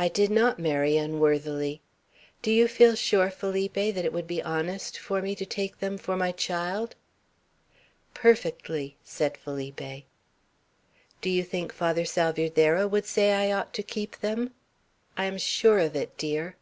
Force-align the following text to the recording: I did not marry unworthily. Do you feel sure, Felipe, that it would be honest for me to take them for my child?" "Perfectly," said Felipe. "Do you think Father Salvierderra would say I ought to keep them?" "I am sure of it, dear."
I 0.00 0.08
did 0.08 0.32
not 0.32 0.58
marry 0.58 0.96
unworthily. 0.96 1.80
Do 2.42 2.50
you 2.50 2.66
feel 2.66 2.96
sure, 2.96 3.30
Felipe, 3.30 3.74
that 3.74 4.04
it 4.04 4.12
would 4.12 4.26
be 4.26 4.42
honest 4.42 4.98
for 4.98 5.22
me 5.22 5.36
to 5.36 5.46
take 5.46 5.78
them 5.78 5.96
for 5.96 6.16
my 6.16 6.32
child?" 6.32 6.96
"Perfectly," 8.12 8.96
said 9.04 9.36
Felipe. 9.36 10.04
"Do 11.20 11.30
you 11.30 11.44
think 11.44 11.72
Father 11.72 12.04
Salvierderra 12.04 12.88
would 12.88 13.06
say 13.06 13.32
I 13.32 13.52
ought 13.56 13.72
to 13.74 13.84
keep 13.84 14.16
them?" 14.18 14.52
"I 15.16 15.26
am 15.26 15.38
sure 15.38 15.78
of 15.78 15.94
it, 15.94 16.18
dear." 16.18 16.56